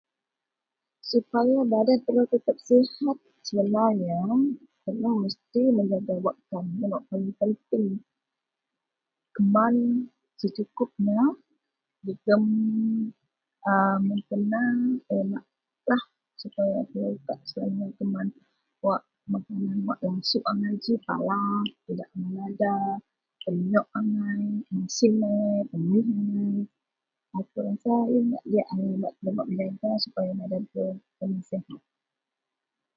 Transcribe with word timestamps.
Sepaya 1.13 1.59
badan 1.71 1.99
telou 2.05 2.25
tetep 2.33 2.57
sihat 2.67 3.17
sebenarnya, 3.47 4.17
telou 4.87 5.13
mesti 5.23 5.61
menjaga 5.77 6.15
wakkan. 6.25 6.65
Wak 6.91 7.03
paling 7.11 7.33
penting 7.41 7.85
keman 9.35 9.75
secukupnya 10.41 11.21
jegem 12.07 12.43
a 13.67 13.69
mun 14.05 14.19
kena 14.29 14.63
a 15.09 15.11
yenlah 15.19 16.03
supaya 16.41 16.77
telou 16.91 17.13
kak 17.27 17.39
keman 17.99 18.27
wak… 18.85 19.01
penyok 23.45 23.87
angai. 23.97 24.43
Masin 24.73 25.13
angai, 25.23 25.59
temih 25.71 26.03
angai.. 26.19 26.59
akou 27.37 27.61
rasa 27.65 27.93
yen.. 28.11 29.65
paling 31.19 31.39
sihat. 31.49 31.81